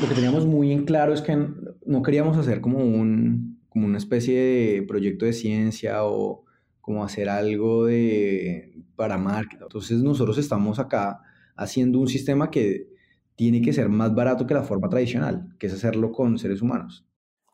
[0.00, 1.36] lo que teníamos muy en claro es que
[1.84, 6.44] no queríamos hacer como, un, como una especie de proyecto de ciencia o
[6.80, 9.62] como hacer algo de, para marketing.
[9.62, 11.20] Entonces nosotros estamos acá
[11.54, 12.88] haciendo un sistema que
[13.36, 17.06] tiene que ser más barato que la forma tradicional, que es hacerlo con seres humanos.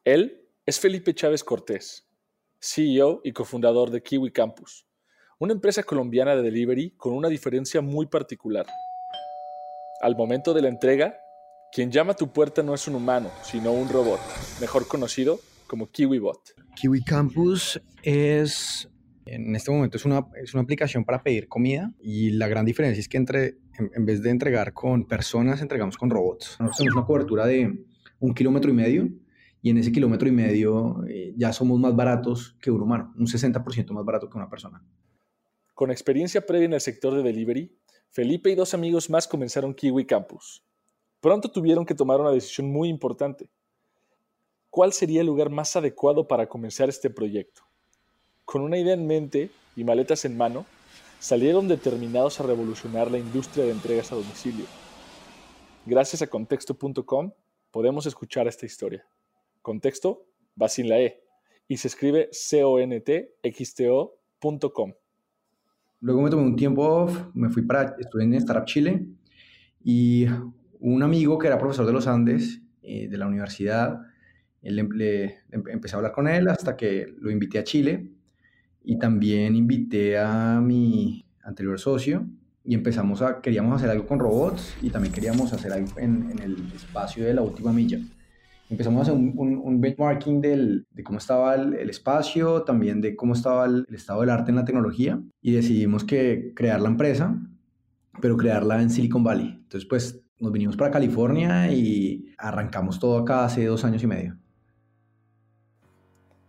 [0.04, 2.08] Él es Felipe Chávez Cortés,
[2.60, 4.86] CEO y cofundador de Kiwi Campus,
[5.40, 8.66] una empresa colombiana de delivery con una diferencia muy particular.
[10.00, 11.18] Al momento de la entrega,
[11.76, 14.18] quien llama a tu puerta no es un humano, sino un robot,
[14.62, 16.54] mejor conocido como KiwiBot.
[16.74, 18.88] Kiwi Campus es
[19.26, 22.98] en este momento es una, es una aplicación para pedir comida y la gran diferencia
[22.98, 23.58] es que entre,
[23.94, 26.56] en, vez de entregar con personas, entregamos con robots.
[26.58, 27.84] Nosotros tenemos una cobertura de
[28.20, 29.10] un kilómetro y medio
[29.60, 33.26] y en ese kilómetro y medio eh, ya somos más baratos que un humano, un
[33.26, 34.82] 60% más barato que una persona.
[35.74, 37.76] Con experiencia previa en el sector de delivery,
[38.08, 40.62] Felipe y dos amigos más comenzaron Kiwi Campus.
[41.26, 43.50] Pronto tuvieron que tomar una decisión muy importante.
[44.70, 47.62] ¿Cuál sería el lugar más adecuado para comenzar este proyecto?
[48.44, 50.66] Con una idea en mente y maletas en mano,
[51.18, 54.66] salieron determinados a revolucionar la industria de entregas a domicilio.
[55.84, 57.32] Gracias a contexto.com
[57.72, 59.04] podemos escuchar esta historia.
[59.62, 60.26] Contexto
[60.62, 61.24] va sin la E
[61.66, 64.12] y se escribe contxto.com.
[66.02, 69.08] Luego me tomé un tiempo off, me fui para, estudiar en Startup Chile
[69.82, 70.26] y
[70.80, 74.00] un amigo que era profesor de los Andes, eh, de la universidad,
[74.62, 78.10] le, empecé a hablar con él hasta que lo invité a Chile
[78.82, 82.26] y también invité a mi anterior socio
[82.64, 86.56] y empezamos a, queríamos hacer algo con robots y también queríamos hacer algo en, el
[86.74, 88.00] espacio de la última milla.
[88.68, 93.34] Empezamos a hacer un, un, benchmarking del, de cómo estaba el, espacio, también de cómo
[93.34, 97.40] estaba el, estado del arte en la tecnología y decidimos que crear la empresa,
[98.20, 99.60] pero crearla en Silicon Valley.
[99.62, 104.36] Entonces, pues nos vinimos para California y arrancamos todo acá hace dos años y medio.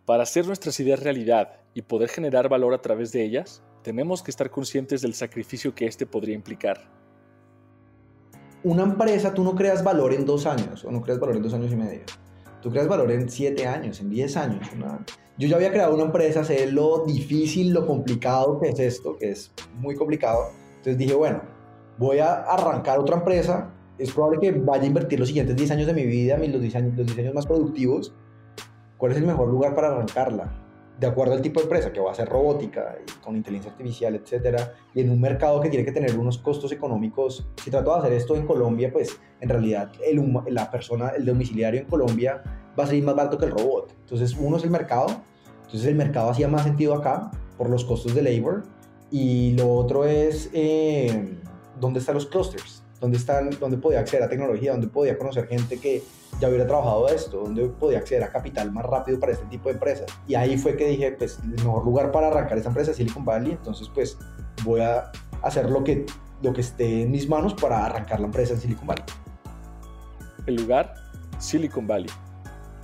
[0.05, 4.31] Para hacer nuestras ideas realidad y poder generar valor a través de ellas, tenemos que
[4.31, 6.89] estar conscientes del sacrificio que éste podría implicar.
[8.63, 11.53] Una empresa, tú no creas valor en dos años, o no creas valor en dos
[11.53, 12.01] años y medio.
[12.61, 14.67] Tú creas valor en siete años, en diez años.
[15.37, 19.31] Yo ya había creado una empresa, sé lo difícil, lo complicado que es esto, que
[19.31, 20.49] es muy complicado.
[20.77, 21.41] Entonces dije, bueno,
[21.97, 23.73] voy a arrancar otra empresa.
[23.97, 26.75] Es probable que vaya a invertir los siguientes 10 años de mi vida, los 10
[26.75, 28.13] años, los 10 años más productivos
[28.97, 30.51] ¿Cuál es el mejor lugar para arrancarla?
[30.99, 34.73] De acuerdo al tipo de empresa, que va a ser robótica, con inteligencia artificial, etcétera,
[34.95, 37.47] y en un mercado que tiene que tener unos costos económicos.
[37.63, 41.81] Si trato de hacer esto en Colombia, pues en realidad el, la persona, el domiciliario
[41.81, 42.41] en Colombia,
[42.77, 43.93] va a salir más barato que el robot.
[43.99, 45.05] Entonces, uno es el mercado,
[45.65, 48.63] entonces el mercado hacía más sentido acá por los costos de labor,
[49.11, 51.37] y lo otro es eh,
[51.79, 55.79] dónde están los clusters, dónde, están, dónde podía acceder a tecnología, dónde podía conocer gente
[55.79, 56.03] que
[56.39, 59.73] ya hubiera trabajado esto, dónde podía acceder a capital más rápido para este tipo de
[59.73, 60.05] empresas.
[60.27, 63.25] Y ahí fue que dije, pues el mejor lugar para arrancar esta empresa es Silicon
[63.25, 64.17] Valley, entonces pues
[64.63, 66.05] voy a hacer lo que,
[66.41, 69.05] lo que esté en mis manos para arrancar la empresa en Silicon Valley.
[70.45, 70.93] El lugar,
[71.39, 72.09] Silicon Valley.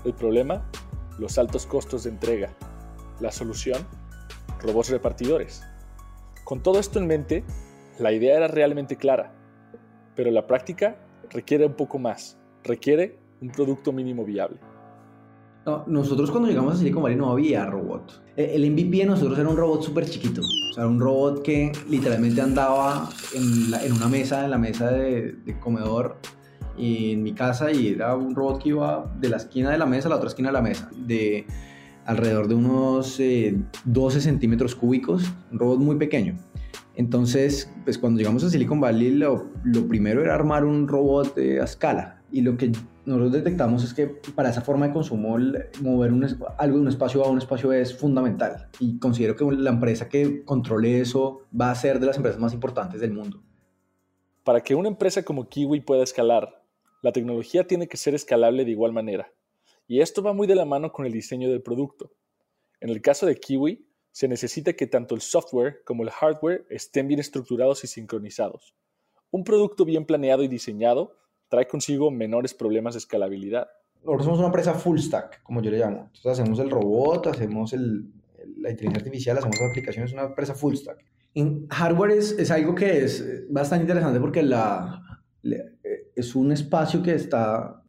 [0.06, 0.70] El problema,
[1.18, 2.50] los altos costos de entrega.
[3.20, 3.86] La solución,
[4.60, 5.64] robots repartidores.
[6.44, 7.44] Con todo esto en mente,
[8.00, 9.32] la idea era realmente clara,
[10.16, 10.96] pero la práctica
[11.30, 12.38] requiere un poco más.
[12.64, 14.58] Requiere un producto mínimo viable.
[15.88, 18.24] nosotros cuando llegamos a Silicon Valley no había robot.
[18.36, 20.42] E, el MVP de nosotros era un robot súper chiquito.
[20.42, 26.18] O sea, un robot que literalmente andaba en, una mesa, en la mesa de, comedor
[26.78, 30.08] en mi casa y era un robot que iba de la esquina de la mesa
[30.08, 31.46] a la otra esquina de la mesa, de
[32.06, 33.18] alrededor de unos
[33.86, 36.36] 12 eh, centímetros cúbicos, un robot muy pequeño.
[36.96, 39.50] Entonces, pues cuando llegamos a Silicon Valley, lo,
[39.88, 42.22] primero era armar un robot a escala.
[42.32, 42.72] Y lo que
[43.06, 45.38] nosotros detectamos es que para esa forma de consumo,
[45.82, 46.12] mover
[46.58, 48.70] algo de un espacio a un espacio es fundamental.
[48.80, 52.54] Y considero que la empresa que controle eso va a ser de las empresas más
[52.54, 53.42] importantes del mundo.
[54.44, 56.64] Para que una empresa como Kiwi pueda escalar,
[57.02, 59.32] la tecnología tiene que ser escalable de igual manera.
[59.88, 62.12] Y esto va muy de la mano con el diseño del producto.
[62.80, 67.08] En el caso de Kiwi, se necesita que tanto el software como el hardware estén
[67.08, 68.76] bien estructurados y sincronizados.
[69.32, 71.18] Un producto bien planeado y diseñado
[71.50, 73.68] trae consigo menores problemas de escalabilidad.
[74.04, 76.12] Nosotros somos una empresa full stack, como yo le llamo.
[76.14, 81.04] Entonces hacemos el robot, hacemos la inteligencia artificial, hacemos aplicaciones, es una empresa full stack.
[81.34, 85.02] En hardware es, es algo que es bastante interesante porque la,
[86.16, 87.80] es un espacio que está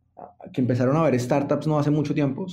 [0.53, 2.47] que empezaron a ver startups no hace mucho tiempo.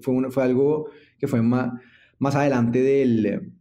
[0.00, 0.86] fue, fue algo
[1.18, 1.72] que fue más,
[2.20, 3.52] más adelante del,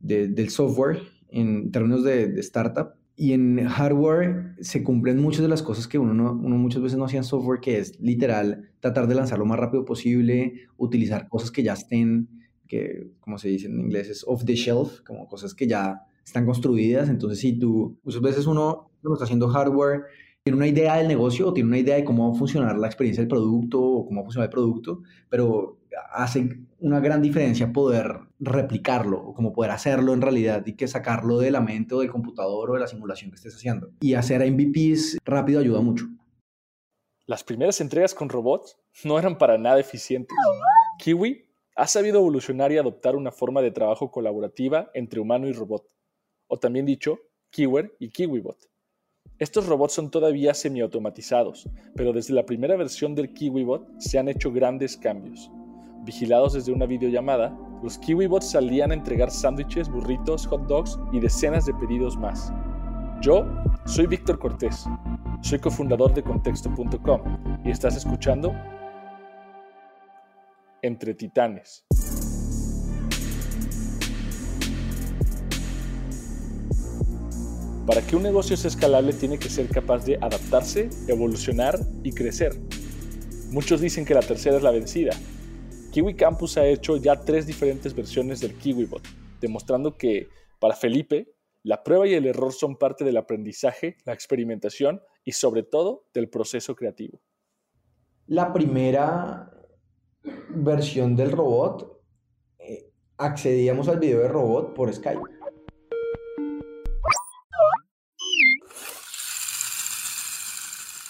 [0.00, 2.94] del software en términos de, startup.
[3.16, 7.04] y en hardware se cumplen muchas de las cosas que uno, no, muchas veces no
[7.04, 11.50] hacía en software, que es literal tratar de lanzar lo más rápido posible, utilizar cosas
[11.50, 12.28] que ya estén,
[12.68, 16.46] que como se dice en inglés es off the shelf, como cosas que ya están
[16.46, 17.08] construidas.
[17.08, 20.02] Entonces, si tú, muchas veces uno, uno está haciendo hardware,
[20.44, 22.86] tiene una idea del negocio o tiene una idea de cómo va a funcionar la
[22.86, 25.78] experiencia del producto o cómo va a funcionar el producto, pero
[26.12, 31.38] hace una gran diferencia poder replicarlo o como poder hacerlo en realidad y que sacarlo
[31.38, 33.90] de la mente o del computador o de la simulación que estés haciendo.
[34.00, 36.06] Y hacer MVPs rápido ayuda mucho.
[37.26, 40.36] Las primeras entregas con robots no eran para nada eficientes.
[40.98, 41.46] Kiwi
[41.76, 45.84] ha sabido evolucionar y adoptar una forma de trabajo colaborativa entre humano y robot,
[46.46, 47.18] o también dicho,
[47.50, 48.70] Kiwer y KiwiBot.
[49.38, 54.50] Estos robots son todavía semiautomatizados, pero desde la primera versión del KiwiBot se han hecho
[54.50, 55.50] grandes cambios.
[56.04, 61.66] Vigilados desde una videollamada, los KiwiBots salían a entregar sándwiches, burritos, hot dogs y decenas
[61.66, 62.52] de pedidos más.
[63.20, 63.46] Yo
[63.84, 64.86] soy Víctor Cortés,
[65.42, 67.20] soy cofundador de contexto.com
[67.64, 68.52] y estás escuchando
[70.82, 71.84] Entre Titanes.
[77.86, 82.52] Para que un negocio sea escalable tiene que ser capaz de adaptarse, evolucionar y crecer.
[83.50, 85.12] Muchos dicen que la tercera es la vencida,
[85.90, 89.02] Kiwi Campus ha hecho ya tres diferentes versiones del KiwiBot,
[89.40, 90.28] demostrando que
[90.60, 95.62] para Felipe la prueba y el error son parte del aprendizaje, la experimentación y sobre
[95.62, 97.20] todo del proceso creativo.
[98.26, 99.50] La primera
[100.50, 102.02] versión del robot,
[102.58, 105.22] eh, accedíamos al video de robot por Skype.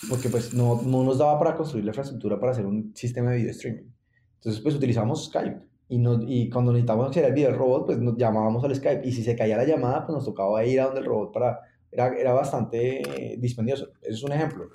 [0.08, 3.38] Porque pues no, no nos daba para construir la infraestructura para hacer un sistema de
[3.38, 3.97] video streaming.
[4.38, 5.60] Entonces, pues utilizamos Skype.
[5.88, 9.06] Y, no, y cuando necesitábamos hacer el video del robot, pues nos llamábamos al Skype.
[9.06, 11.60] Y si se caía la llamada, pues nos tocaba ir a donde el robot para...
[11.90, 13.88] Era, era bastante dispendioso.
[14.02, 14.68] Ese es un ejemplo.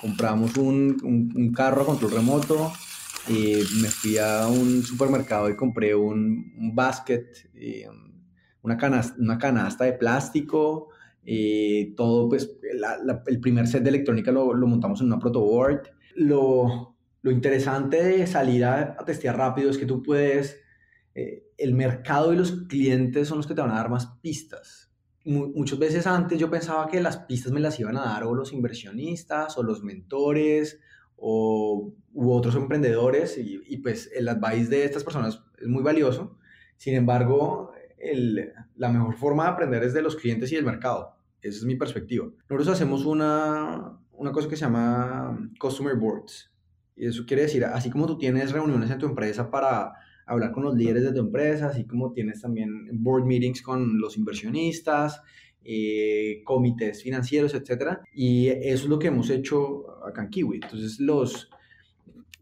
[0.00, 0.96] Compramos un,
[1.34, 2.72] un, carro a control remoto.
[3.28, 7.26] Y me fui a un supermercado y compré un, un basket,
[8.62, 10.88] una, canasta, una canasta de plástico.
[11.24, 12.56] Y todo, pues,
[13.26, 15.82] el primer set de electrónica lo, lo montamos en una protoboard.
[16.14, 16.91] Lo,
[17.22, 20.60] lo interesante de salir a, testear rápido es que tú puedes,
[21.14, 24.90] eh, el mercado y los clientes son los que te van a dar más pistas.
[25.24, 28.52] muchas veces antes yo pensaba que las pistas me las iban a dar o los
[28.52, 30.80] inversionistas o los mentores
[31.14, 36.36] o, u otros emprendedores y, pues el advice de estas personas es muy valioso.
[36.76, 37.72] Sin embargo,
[38.74, 41.14] la mejor forma de aprender es de los clientes y del mercado.
[41.40, 42.26] Esa es mi perspectiva.
[42.48, 46.51] Nosotros hacemos una, una cosa que se llama Customer Boards
[46.96, 49.92] y eso quiere decir, así como tú tienes reuniones en tu empresa para
[50.26, 54.16] hablar con los líderes de tu empresa, así como tienes también board meetings con los
[54.16, 55.22] inversionistas,
[55.64, 57.98] eh, comités financieros, etc.
[58.14, 60.60] Y eso es lo que hemos hecho acá en Kiwi.
[60.62, 61.50] Entonces, los,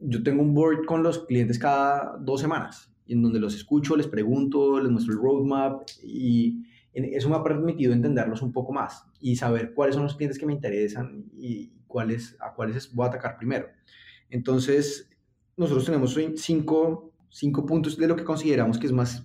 [0.00, 4.06] yo tengo un board con los clientes cada dos semanas, en donde los escucho, les
[4.06, 6.62] pregunto, les muestro el roadmap y
[6.93, 10.46] eso me ha permitido entenderlos un poco más y saber cuáles son los clientes que
[10.46, 13.69] me interesan y cuáles, a cuáles voy a atacar primero.
[14.31, 15.11] Entonces,
[15.56, 19.25] nosotros tenemos cinco, cinco puntos de lo que consideramos que es más,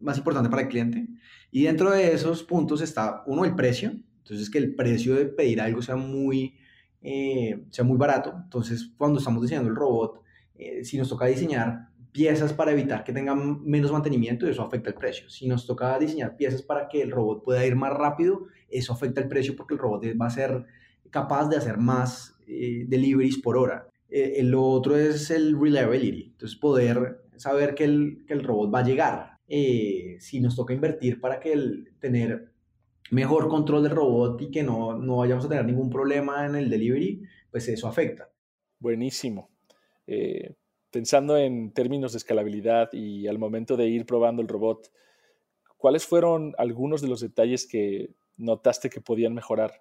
[0.00, 1.08] más importante para el cliente.
[1.50, 3.92] Y dentro de esos puntos está, uno, el precio.
[4.18, 6.56] Entonces, que el precio de pedir algo sea muy,
[7.02, 8.34] eh, sea muy barato.
[8.44, 10.20] Entonces, cuando estamos diseñando el robot,
[10.56, 14.94] eh, si nos toca diseñar piezas para evitar que tengan menos mantenimiento, eso afecta el
[14.94, 15.28] precio.
[15.28, 19.20] Si nos toca diseñar piezas para que el robot pueda ir más rápido, eso afecta
[19.20, 20.64] el precio porque el robot va a ser
[21.10, 23.88] capaz de hacer más eh, deliveries por hora.
[24.08, 28.80] Eh, lo otro es el reliability, entonces poder saber que el, que el robot va
[28.80, 29.38] a llegar.
[29.48, 32.52] Eh, si nos toca invertir para que el, tener
[33.10, 36.70] mejor control del robot y que no, no vayamos a tener ningún problema en el
[36.70, 38.30] delivery, pues eso afecta.
[38.78, 39.50] Buenísimo.
[40.06, 40.54] Eh,
[40.90, 44.90] pensando en términos de escalabilidad y al momento de ir probando el robot,
[45.76, 49.72] ¿cuáles fueron algunos de los detalles que notaste que podían mejorar?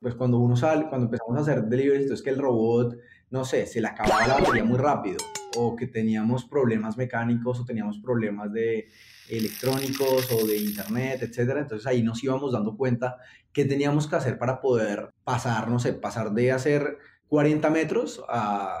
[0.00, 2.96] Pues cuando uno sale, cuando empezamos a hacer deliveries, es que el robot
[3.30, 5.18] no sé, se le acababa la batería muy rápido
[5.56, 8.88] o que teníamos problemas mecánicos o teníamos problemas de
[9.28, 11.60] electrónicos o de internet, etcétera.
[11.60, 13.16] Entonces ahí nos íbamos dando cuenta
[13.52, 18.74] qué teníamos que hacer para poder pasar, no sé, pasar de hacer 40 metros a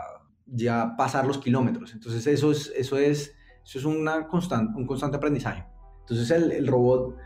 [0.46, 1.92] ya pasar los kilómetros.
[1.94, 5.64] Entonces eso es, eso es, eso es una constante, un constante aprendizaje.
[6.00, 7.16] Entonces el, el robot,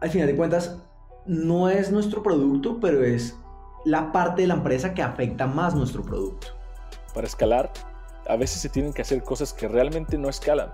[0.00, 0.80] al final de cuentas,
[1.26, 3.36] no es nuestro producto, pero es
[3.84, 6.57] la parte de la empresa que afecta más nuestro producto.
[7.14, 7.72] Para escalar,
[8.28, 10.72] a veces se tienen que hacer cosas que realmente no escalan.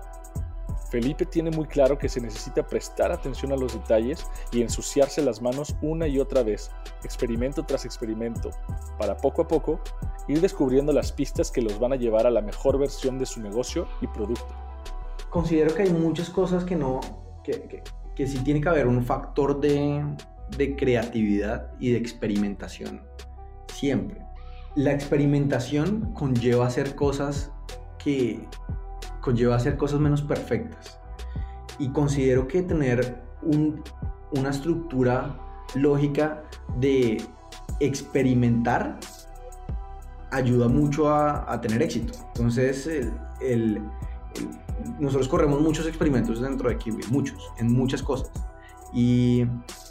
[0.89, 5.41] Felipe tiene muy claro que se necesita prestar atención a los detalles y ensuciarse las
[5.41, 6.71] manos una y otra vez,
[7.03, 8.51] experimento tras experimento,
[8.97, 9.79] para poco a poco
[10.27, 13.41] ir descubriendo las pistas que los van a llevar a la mejor versión de su
[13.41, 14.55] negocio y producto.
[15.29, 17.01] Considero que hay muchas cosas que no,
[17.43, 17.83] que,
[18.15, 20.03] que, sí tiene que haber un factor de,
[20.57, 23.01] de creatividad y de experimentación,
[23.67, 24.24] siempre.
[24.75, 27.51] La experimentación conlleva hacer cosas
[27.97, 28.47] que
[29.21, 30.99] conlleva hacer cosas menos perfectas.
[31.79, 33.23] Y considero que tener
[34.31, 35.39] una estructura
[35.75, 36.43] lógica
[36.79, 37.21] de
[37.79, 38.99] experimentar
[40.31, 42.13] ayuda mucho a, tener éxito.
[42.35, 42.89] Entonces,
[44.99, 48.31] nosotros corremos muchos experimentos dentro de Kiwi, muchos, en muchas cosas.
[48.93, 49.45] Y,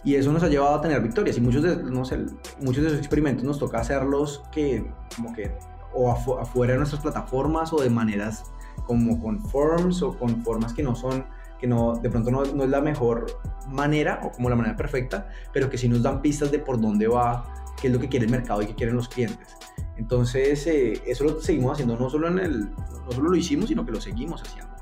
[0.05, 1.37] eso nos ha llevado a tener victorias.
[1.37, 2.19] Y muchos de, no sé,
[2.61, 5.53] muchos de esos experimentos nos toca hacerlos que, como que,
[5.95, 8.45] o afuera de nuestras plataformas o de maneras
[8.87, 11.25] como con forms o con formas que no son,
[11.59, 13.27] que no, de pronto no, no, es la mejor
[13.69, 17.07] manera o como la manera perfecta, pero que sí nos dan pistas de por dónde
[17.07, 17.45] va,
[17.81, 19.57] qué es lo que quiere el mercado y qué quieren los clientes.
[19.97, 23.87] Entonces, eh, eso lo seguimos haciendo, no solo, en el, no solo lo hicimos, sino
[23.87, 24.74] que lo seguimos haciendo.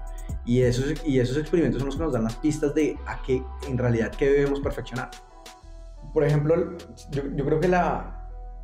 [0.44, 3.42] Y esos, y esos experimentos son los que nos dan las pistas de a qué,
[3.68, 5.10] en realidad, qué debemos perfeccionar.
[6.12, 6.76] Por ejemplo,
[7.10, 8.22] yo, yo creo que la,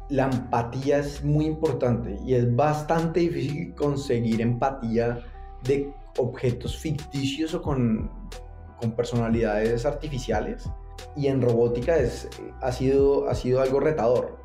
[0.08, 5.20] la empatía es muy importante y es bastante difícil conseguir empatía
[5.64, 8.10] de objetos ficticios o con,
[8.80, 10.68] con personalidades artificiales.
[11.16, 12.28] Y en robótica es,
[12.60, 14.38] ha, sido, ha sido algo retador.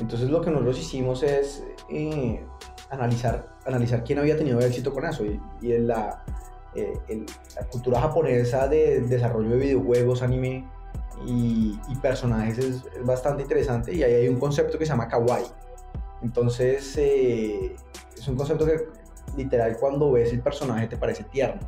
[0.00, 2.44] Entonces lo que nosotros hicimos es eh,
[2.90, 5.24] analizar, analizar quién había tenido éxito con eso.
[5.24, 6.24] Y, y la,
[6.74, 7.26] eh,
[7.56, 10.68] la cultura japonesa de desarrollo de videojuegos, anime,
[11.26, 15.46] y, personajes es, bastante interesante y ahí hay un concepto que se llama kawaii.
[16.22, 17.74] Entonces eh,
[18.16, 18.88] es un concepto que
[19.36, 21.60] literal cuando ves el personaje te parece tierno.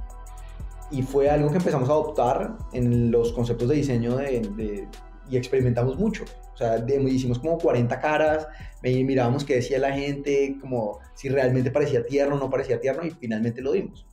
[0.91, 4.89] Y fue algo que empezamos a adoptar en los conceptos de diseño de,
[5.29, 6.25] y experimentamos mucho.
[6.55, 8.47] O sea, hicimos como 40 caras,
[8.83, 13.11] mirábamos qué decía la gente, como si realmente parecía tierno o no parecía tierno y
[13.11, 14.07] finalmente lo dimos.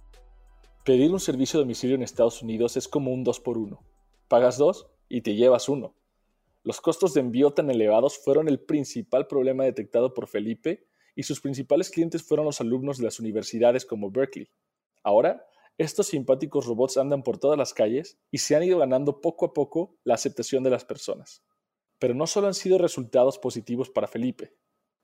[0.84, 3.82] Pedir un servicio de domicilio en Estados Unidos es como un 2 por 1
[4.28, 5.96] Pagas dos y te llevas uno.
[6.62, 10.86] Los costos de envío tan elevados fueron el principal problema detectado por Felipe
[11.16, 14.50] y sus principales clientes fueron los alumnos de las universidades como Berkeley.
[15.04, 15.46] Ahora,
[15.78, 19.54] estos simpáticos robots andan por todas las calles y se han ido ganando poco a
[19.54, 21.46] poco la aceptación de las personas.
[21.98, 24.54] Pero no solo han sido resultados positivos para Felipe.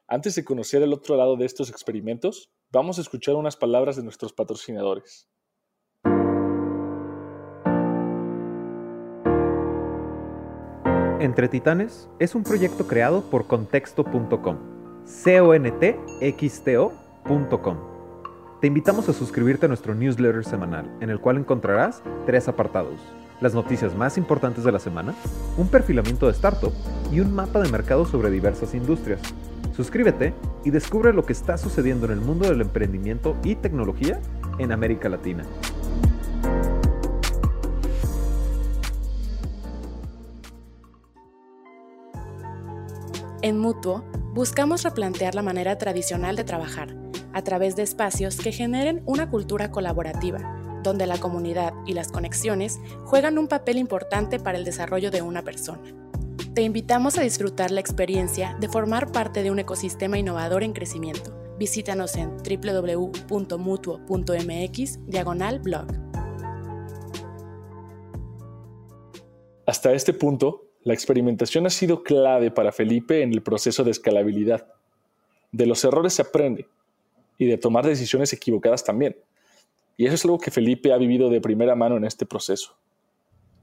[0.08, 4.04] Antes de conocer el otro lado de estos experimentos, vamos a escuchar unas palabras de
[4.04, 5.30] nuestros patrocinadores.
[11.20, 14.56] Entre Titanes es un proyecto creado por contexto.com.
[15.04, 17.78] C-O-N-T-X-T-O.com.
[18.62, 23.02] Te invitamos a suscribirte a nuestro newsletter semanal, en el cual encontrarás tres apartados.
[23.42, 25.14] Las noticias más importantes de la semana,
[25.58, 26.72] un perfilamiento de startup
[27.12, 29.20] y un mapa de mercado sobre diversas industrias.
[29.76, 30.34] Suscríbete
[30.64, 34.22] y descubre lo que está sucediendo en el mundo del emprendimiento y tecnología
[34.58, 35.44] en América Latina.
[43.42, 44.04] En Mutuo,
[44.34, 46.94] buscamos replantear la manera tradicional de trabajar
[47.32, 52.82] a través de espacios que generen una cultura colaborativa, donde la comunidad y las conexiones
[53.06, 55.84] juegan un papel importante para el desarrollo de una persona.
[56.54, 61.34] Te invitamos a disfrutar la experiencia de formar parte de un ecosistema innovador en crecimiento.
[61.58, 63.40] Visítanos en www.mutuo.mx
[65.08, 65.88] diagonal blog.
[69.66, 74.68] Hasta este punto, la experimentación ha sido clave para Felipe en el proceso de escalabilidad.
[75.52, 76.68] De los errores se aprende
[77.38, 79.18] y de tomar decisiones equivocadas también.
[79.98, 82.78] Y eso es algo que Felipe ha vivido de primera mano en este proceso.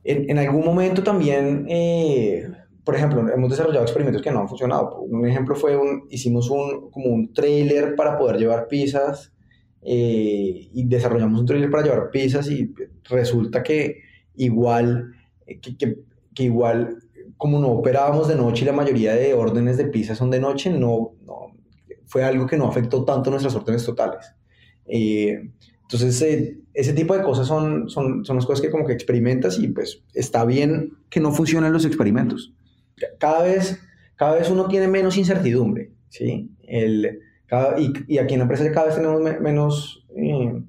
[0.04, 2.48] En, algún momento también, eh,
[2.84, 5.00] por ejemplo, hemos desarrollado experimentos que no han funcionado.
[5.00, 9.32] Un ejemplo fue, un, hicimos un, como un trailer para poder llevar pizzas
[9.82, 12.72] eh, y desarrollamos un trailer para llevar pizzas y
[13.08, 14.02] resulta que
[14.36, 15.12] igual,
[15.46, 15.96] eh, que,
[16.34, 16.98] que igual
[17.36, 20.70] como no operábamos de noche y la mayoría de órdenes de pizza son de noche,
[20.70, 21.12] no,
[22.06, 24.34] fue algo que no afectó tanto nuestras órdenes totales.
[24.86, 25.50] Eh,
[25.82, 29.58] entonces, eh, ese tipo de cosas son, son, son, las cosas que como que experimentas
[29.58, 32.54] y pues está bien que no funcionen los experimentos.
[33.18, 33.80] Cada vez,
[34.16, 36.50] cada vez uno tiene menos incertidumbre, ¿sí?
[36.62, 37.20] El,
[37.78, 40.62] y, aquí en la empresa cada vez tenemos menos, eh,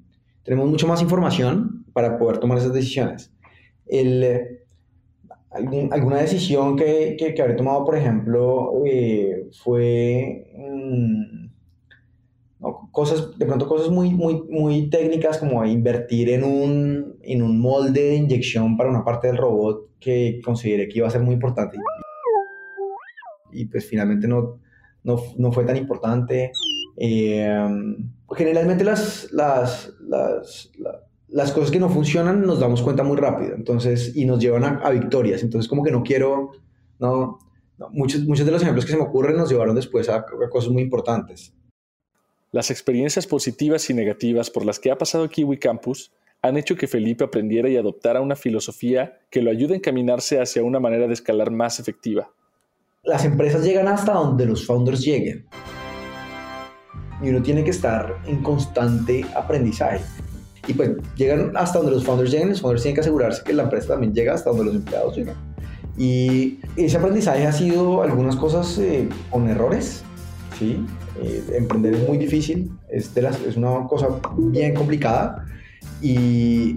[0.44, 3.32] tenemos mucho más información para poder tomar esas decisiones.
[3.86, 4.60] El,
[5.50, 11.48] alguna decisión que, que, que, habré tomado, por ejemplo, eh, fue, mm,
[12.92, 18.02] cosas, de pronto cosas muy, muy, muy técnicas como invertir en un, en un molde
[18.02, 21.78] de inyección para una parte del robot que consideré que iba a ser muy importante.
[23.52, 24.60] Y, pues finalmente no,
[25.04, 26.52] no, no, fue tan importante.
[26.96, 27.66] Eh,
[28.36, 31.07] generalmente las, las, las, las,
[31.52, 35.42] cosas que no funcionan nos damos cuenta muy rápido entonces, y nos llevan a, victorias.
[35.42, 36.52] Entonces como que no quiero,
[36.98, 37.38] no,
[37.90, 40.70] muchos, muchos de los ejemplos que se me ocurren nos llevaron después a, a cosas
[40.70, 41.52] muy importantes.
[42.50, 46.86] Las experiencias positivas y negativas por las que ha pasado Kiwi Campus han hecho que
[46.86, 51.12] Felipe aprendiera y adoptara una filosofía que lo ayude a encaminarse hacia una manera de
[51.12, 52.30] escalar más efectiva.
[53.02, 55.46] Las empresas llegan hasta donde los founders lleguen.
[57.22, 60.00] Y uno tiene que estar en constante aprendizaje.
[60.68, 63.64] Y pues llegan hasta donde los founders lleguen, los founders tienen que asegurarse que la
[63.64, 65.34] empresa también llega hasta donde los empleados llegan.
[65.96, 70.04] Y ese aprendizaje ha sido algunas cosas eh, con errores,
[70.58, 70.84] ¿sí?
[71.20, 75.44] Eh, emprender es muy difícil, es, es una cosa bien complicada
[76.00, 76.76] y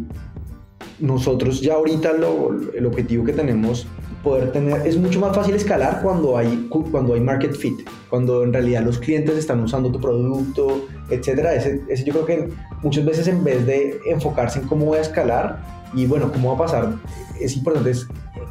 [0.99, 3.85] nosotros ya ahorita lo, el objetivo que tenemos
[4.23, 8.53] poder tener es mucho más fácil escalar cuando hay cuando hay market fit cuando en
[8.53, 12.49] realidad los clientes están usando tu producto etcétera ese, ese yo creo que
[12.83, 15.59] muchas veces en vez de enfocarse en cómo voy a escalar
[15.93, 16.93] y bueno cómo va a pasar
[17.39, 17.93] es importante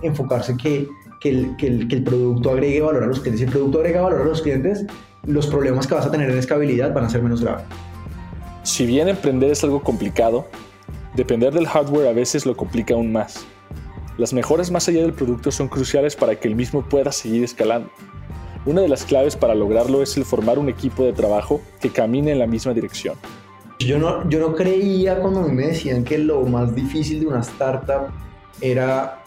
[0.03, 0.89] enfocarse que
[1.21, 3.79] que el, que el, que el producto agregue valor a los clientes si el producto
[3.79, 4.87] agrega valor a los clientes
[5.27, 7.65] los problemas que vas a tener en escalabilidad van a ser menos graves.
[8.63, 10.47] Si bien emprender es algo complicado,
[11.15, 13.45] depender del hardware a veces lo complica aún más.
[14.19, 17.91] Las mejoras más allá del producto son cruciales para que el mismo pueda seguir escalando.
[18.67, 22.33] Una de las claves para lograrlo es el formar un equipo de trabajo que camine
[22.33, 23.17] en la misma dirección.
[23.79, 28.09] Yo no, yo no creía cuando me decían que lo más difícil de una startup
[28.61, 29.23] era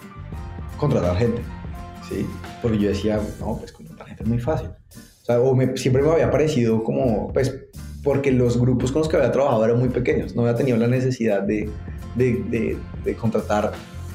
[0.77, 1.41] contratar gente.
[2.07, 2.27] ¿sí?
[2.61, 4.69] Porque yo decía, no, pues contratar gente es muy fácil.
[5.27, 7.55] O siempre me había parecido como, pues,
[8.03, 10.87] porque los grupos con los que había trabajado eran muy pequeños, no había tenido la
[10.87, 11.69] necesidad de,
[12.15, 13.71] de, de, contratar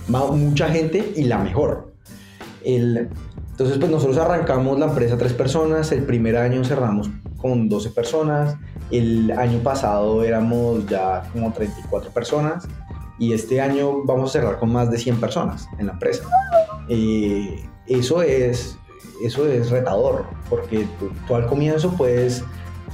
[0.08, 1.92] mucha gente y la mejor.
[2.64, 3.08] El,
[3.50, 8.56] entonces, pues nosotros arrancamos la empresa tres personas, el primer año cerramos con 12 personas,
[8.90, 12.68] el año pasado éramos ya como 34 personas
[13.18, 16.24] y este año vamos a cerrar con más de 100 personas en la empresa.
[16.88, 18.78] Eh, eso es
[19.22, 20.86] eso es retador, porque
[21.26, 22.44] tú, al comienzo puedes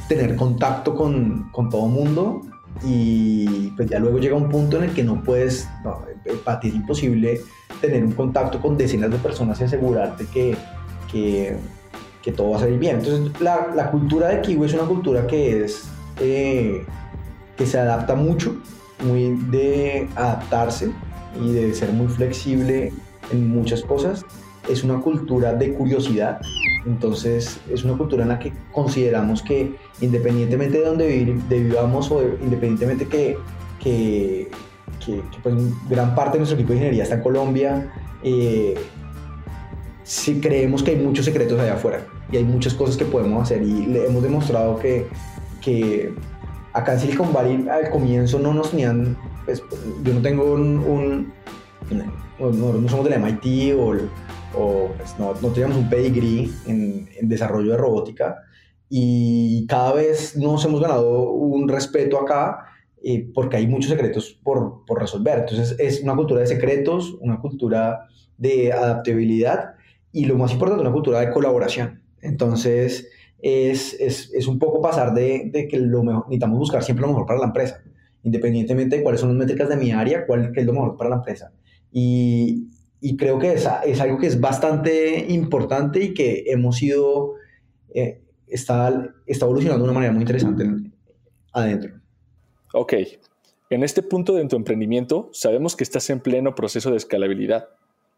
[0.09, 2.43] tener contacto con, con todo mundo
[2.83, 5.69] y pues ya luego llega un punto en el que no puedes,
[6.45, 7.41] para ti es imposible
[7.81, 10.57] tener un contacto con decenas de personas y asegurarte que,
[11.11, 12.97] que, todo va a salir bien.
[12.97, 15.85] Entonces la, cultura de Kiwi es una cultura que es,
[16.21, 16.85] eh,
[17.57, 18.57] que se adapta mucho,
[19.05, 20.91] muy de adaptarse
[21.41, 22.93] y de ser muy flexible
[23.31, 24.25] en muchas cosas
[24.69, 26.41] es una cultura de curiosidad.
[26.87, 33.07] Entonces es una cultura en la que consideramos que independientemente de donde vivamos o independientemente
[33.07, 34.51] que,
[35.05, 35.55] que, pues,
[35.89, 37.93] gran parte de nuestro equipo de ingeniería está en Colombia,
[38.23, 38.75] eh,
[40.03, 43.63] sí creemos que hay muchos secretos allá afuera y hay muchas cosas que podemos hacer
[43.63, 45.07] y le hemos demostrado que,
[45.61, 46.15] que
[46.73, 49.63] acá en Silicon Valley al comienzo no nos tenían, pues,
[50.03, 51.33] yo no tengo un,
[52.39, 53.95] no, no, somos del MIT o
[54.57, 58.37] o pues, no, no, teníamos un pedigree en, en, desarrollo de robótica
[58.89, 62.74] y cada vez nos hemos ganado un respeto acá
[63.07, 65.41] eh, porque hay muchos secretos por, por, resolver.
[65.41, 69.75] Entonces es una cultura de secretos, una cultura de adaptabilidad
[70.11, 72.03] y lo más importante, una cultura de colaboración.
[72.23, 73.11] Entonces
[73.43, 77.09] es, es, es un poco pasar de, de, que lo mejor, necesitamos buscar siempre lo
[77.09, 77.83] mejor para la empresa,
[78.23, 81.17] independientemente de cuáles son las métricas de mi área, cuál es lo mejor para la
[81.17, 81.53] empresa.
[81.93, 82.69] Y,
[83.03, 87.35] y creo que es, es, algo que es bastante importante y que hemos ido,
[87.95, 90.65] eh, está, está evolucionando de una manera muy interesante
[91.53, 92.04] adentro.
[92.77, 92.93] Ok,
[93.71, 97.69] en este punto de tu emprendimiento sabemos que estás en pleno proceso de escalabilidad.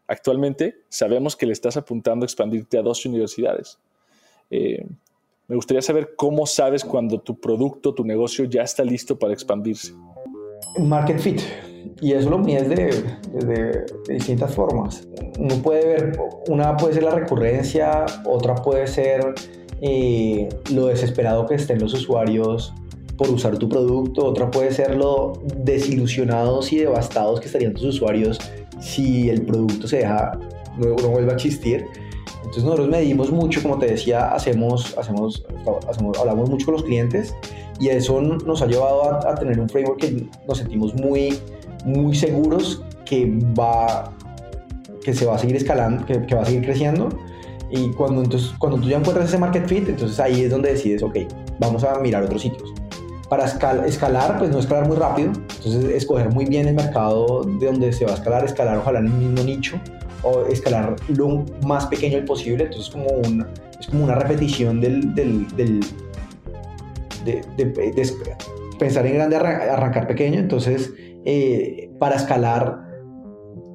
[0.07, 3.77] Actualmente sabemos que le estás apuntando a expandirte a dos universidades.
[4.49, 4.83] Eh,
[5.47, 9.93] me gustaría saber cómo sabes cuando tu producto, tu negocio ya está listo para expandirse.
[10.79, 11.41] Market fit
[12.01, 15.07] y eso lo mides de, distintas formas.
[15.37, 19.35] Uno puede ver, una puede ser la recurrencia, otra puede ser
[19.81, 22.73] eh, lo desesperado que estén los usuarios
[23.17, 28.39] por usar tu producto, otra puede ser lo desilusionados y devastados que estarían tus usuarios
[28.79, 30.39] si el producto se deja,
[30.77, 31.85] luego no vuelve a existir.
[32.37, 35.43] Entonces nosotros medimos mucho, como te decía, hacemos, hacemos,
[35.89, 37.35] hacemos, hablamos mucho con los clientes
[37.79, 41.37] y eso nos ha llevado a, a tener un framework que nos sentimos muy
[41.85, 44.11] muy seguros que va
[45.03, 47.07] que se va a seguir escalando, que, va a seguir creciendo
[47.71, 51.01] Y cuando, entonces, cuando tú ya encuentras ese market fit, entonces ahí es donde decides,
[51.01, 51.19] ok,
[51.59, 52.73] vamos a mirar otros sitios.
[53.29, 57.91] Para escalar, pues no escalar muy rápido, entonces escoger muy bien el mercado de donde
[57.91, 59.79] se va a escalar, escalar ojalá en el mismo nicho
[60.23, 63.47] o escalar lo más pequeño posible, entonces como una,
[63.79, 65.81] es como una repetición del, del, del
[67.25, 68.15] de,
[68.79, 70.93] pensar en grande, arrancar pequeño, entonces
[71.25, 72.79] eh, para escalar,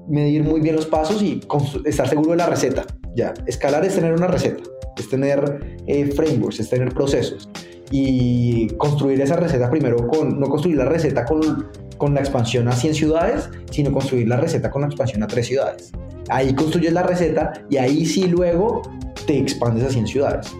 [0.08, 1.40] medir muy bien los pasos y
[1.84, 2.86] estar seguro de la receta.
[3.14, 4.62] Ya, escalar es tener una receta,
[4.96, 7.50] es tener eh, frameworks, es tener procesos
[7.94, 12.72] y construir esa receta primero con, no construir la receta con, con la expansión a
[12.72, 15.92] 100 ciudades, sino construir la receta con la expansión a 3 ciudades.
[16.30, 18.80] Ahí construyes la receta y ahí sí luego
[19.26, 20.52] te expandes a 100 ciudades.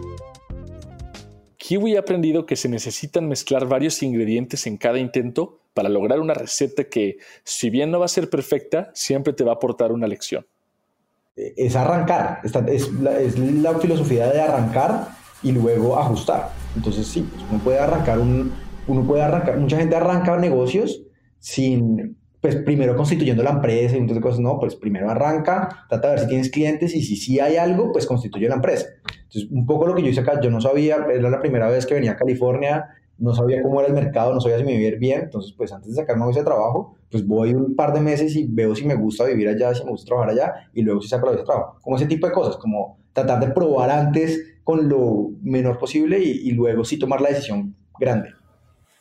[1.57, 6.35] Kiwi ha aprendido que se necesitan mezclar varios ingredientes en cada intento para lograr una
[6.35, 10.07] receta que, si bien no va a ser perfecta, siempre te va a aportar una
[10.07, 10.45] lección.
[11.35, 15.09] Es arrancar, es la, es la filosofía de arrancar
[15.43, 16.51] y luego ajustar.
[16.77, 18.53] Entonces sí, pues, uno puede arrancar un,
[18.87, 21.03] uno puede arrancar, mucha gente arranca negocios
[21.39, 26.15] sin, pues primero constituyendo la empresa y entonces cosas, no, pues primero arranca, trata de
[26.15, 28.87] ver si tienes clientes y si sí hay algo, pues constituye la empresa.
[29.25, 31.87] Entonces, un poco lo que yo hice acá, yo no sabía, era la primera vez
[31.87, 34.91] que venía a California, no sabía cómo era el mercado, no sabía si me a
[34.99, 38.47] bien, entonces pues antes de sacarme ese trabajo, pues voy un par de meses y
[38.49, 41.27] veo si me gusta vivir allá, si me gusta trabajar allá, y luego si saco
[41.27, 41.79] la visa de trabajo.
[41.81, 46.51] Como ese tipo de cosas, como tratar de probar antes con lo menor posible y,
[46.53, 48.31] luego sí tomar la decisión grande.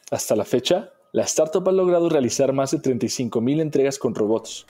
[0.10, 4.66] Hasta la fecha, la startup ha logrado realizar más de 35.000 entregas con robots.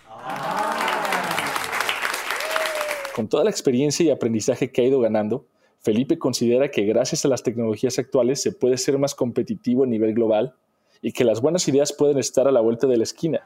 [3.15, 5.47] Con toda la experiencia y aprendizaje que ha ido ganando,
[5.79, 10.13] Felipe considera que gracias a las tecnologías actuales se puede ser más competitivo a nivel
[10.13, 10.55] global
[11.01, 13.41] y que las buenas ideas pueden estar a la vuelta de la esquina.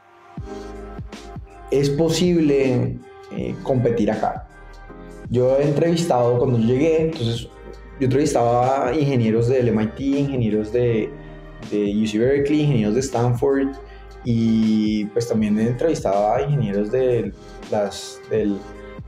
[1.71, 2.97] Es posible
[3.31, 4.47] eh, competir acá.
[5.29, 7.47] Yo he entrevistado, cuando llegué, entonces
[7.99, 11.09] yo entrevistaba ingenieros del MIT, ingenieros de,
[11.71, 13.69] de UC Berkeley, ingenieros de Stanford
[14.23, 17.31] y pues también entrevistaba ingenieros de,
[17.71, 18.57] las, del,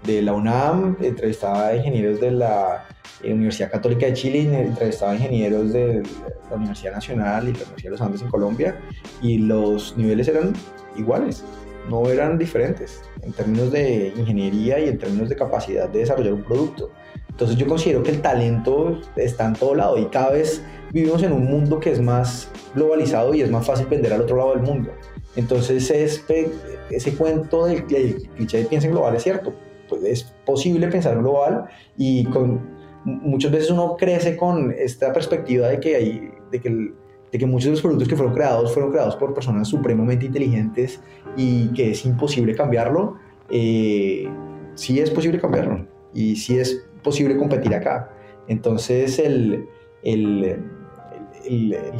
[0.05, 2.85] de la UNAM, entrevistaba ingenieros de la
[3.23, 6.03] eh, Universidad Católica de Chile, entrevistaba ingenieros de
[6.49, 8.79] la Universidad Nacional y la Universidad de los Andes en Colombia
[9.21, 10.53] y los niveles eran
[10.95, 11.43] iguales
[11.89, 16.43] no eran diferentes en términos de ingeniería y en términos de capacidad de desarrollar un
[16.43, 16.89] producto.
[17.29, 21.33] Entonces yo considero que el talento está en todo lado y cada vez vivimos en
[21.33, 24.61] un mundo que es más globalizado y es más fácil vender al otro lado del
[24.63, 24.91] mundo.
[25.35, 26.49] Entonces ese,
[26.89, 29.53] ese cuento del, cliché de piensa en global es cierto.
[29.89, 31.65] Pues es posible pensar en global
[31.97, 32.61] y con,
[33.03, 36.93] muchas veces uno crece con esta perspectiva de que, hay, de que el,
[37.31, 41.01] de que muchos de los productos que fueron creados fueron creados por personas supremamente inteligentes
[41.35, 43.17] y que es imposible cambiarlo,
[43.49, 44.29] eh,
[44.75, 48.09] sí es posible cambiarlo y sí es posible competir acá.
[48.47, 49.67] Entonces el,
[50.03, 50.57] el,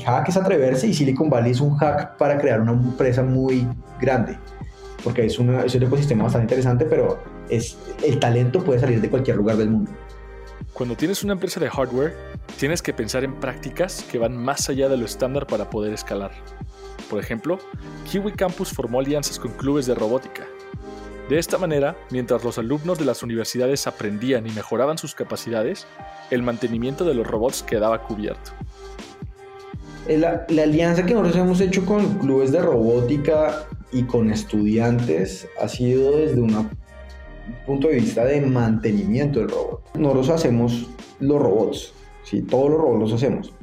[0.06, 3.68] hack es atreverse y Silicon Valley es un hack para crear una empresa muy
[4.00, 4.38] grande,
[5.04, 9.10] porque es, una, es un ecosistema bastante interesante, pero es, el talento puede salir de
[9.10, 9.92] cualquier lugar del mundo.
[10.78, 12.14] Cuando tienes una empresa de hardware,
[12.60, 16.30] tienes que pensar en prácticas que van más allá de lo estándar para poder escalar.
[17.10, 17.58] Por ejemplo,
[18.08, 20.46] Kiwi Campus formó alianzas con clubes de robótica.
[21.30, 25.88] De esta manera, mientras los alumnos de las universidades aprendían y mejoraban sus capacidades,
[26.30, 28.52] el mantenimiento de los robots quedaba cubierto.
[30.08, 36.18] La, alianza que nosotros hemos hecho con clubes de robótica y con estudiantes ha sido
[36.18, 36.70] desde una
[37.66, 39.77] punto de vista de mantenimiento del robot.
[39.98, 42.42] Nosotros hacemos los robots, ¿sí?
[42.42, 43.54] todos los robots los hacemos.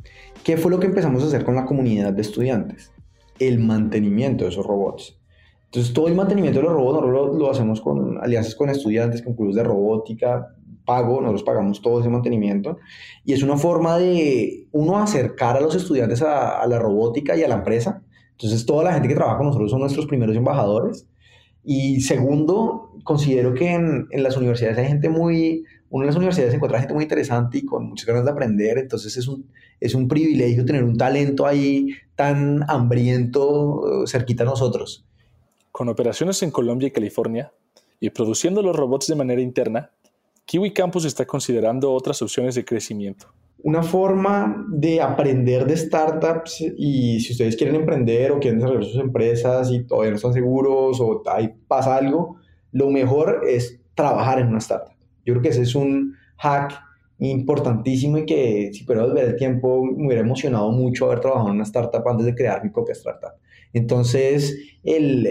[0.42, 2.92] ¿Qué fue lo que empezamos a hacer con la comunidad de estudiantes?
[3.38, 5.18] El mantenimiento de esos robots.
[5.66, 9.34] Entonces, todo el mantenimiento de los robots nosotros lo, hacemos con alianzas con estudiantes, con
[9.34, 12.78] clubes de robótica, pago, nosotros pagamos todo ese mantenimiento.
[13.24, 17.48] Y es una forma de, uno, acercar a los estudiantes a, la robótica y a
[17.48, 18.02] la empresa.
[18.32, 21.06] Entonces, toda la gente que trabaja con nosotros son nuestros primeros embajadores.
[21.64, 25.64] Y segundo, considero que en, las universidades hay gente muy,
[25.94, 29.16] uno en las universidades encuentra gente muy interesante y con muchas ganas de aprender, entonces
[29.16, 35.06] es un, es un privilegio tener un talento ahí tan hambriento eh, cerquita a nosotros.
[35.70, 37.52] Con operaciones en Colombia y California
[38.00, 39.92] y produciendo los robots de manera interna,
[40.46, 47.18] Kiwi Campus está considerando otras opciones de crecimiento una forma de aprender de startups y
[47.20, 51.22] si ustedes quieren emprender o quieren desarrollar sus empresas y todavía no están seguros o
[51.30, 52.36] ahí pasa algo,
[52.72, 54.93] lo mejor es trabajar en una startup.
[55.24, 56.72] Yo creo que ese es un hack
[57.18, 61.56] importantísimo y que si puedo ver el tiempo me hubiera emocionado mucho haber trabajado en
[61.56, 63.32] una startup antes de crear mi propia startup.
[63.72, 65.28] Entonces, el,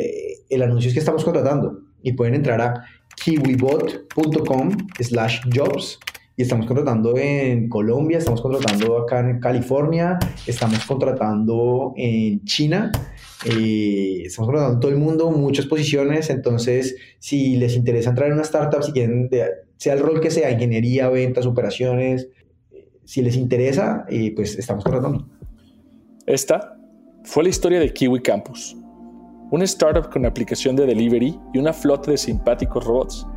[0.49, 2.85] el anuncio es que estamos contratando y pueden entrar a
[3.23, 5.99] kiwibot.com slash jobs
[6.35, 12.91] y estamos contratando en Colombia, estamos contratando acá en California, estamos contratando en China,
[13.45, 18.33] eh, estamos contratando en todo el mundo, muchas posiciones, entonces si les interesa entrar en
[18.33, 19.29] una startup, si quieren,
[19.83, 22.29] sea el rol que sea, ingeniería, ventas, operaciones,
[23.03, 25.27] si les interesa, eh, pues estamos contratando.
[26.25, 26.77] Esta
[27.25, 28.77] fue la historia de Kiwi Campus,
[29.51, 33.27] una startup con aplicación de delivery y una flota de simpáticos robots.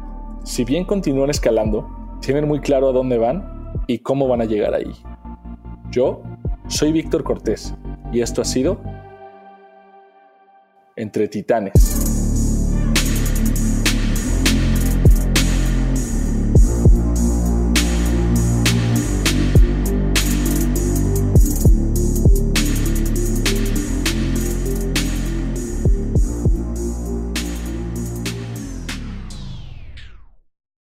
[0.45, 1.85] Si bien continúan escalando,
[2.21, 4.93] tienen muy claro a dónde van y cómo van a llegar ahí.
[5.91, 6.23] Yo
[6.69, 7.75] soy Víctor Cortés
[8.13, 8.81] y esto ha sido
[10.95, 12.06] Entre Titanes.